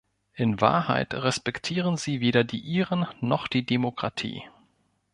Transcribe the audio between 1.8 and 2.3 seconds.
sie